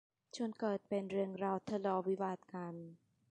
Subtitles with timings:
[0.37, 2.75] จนเกิดเป็นเรื่องราวทะเลาะวิวาทกัน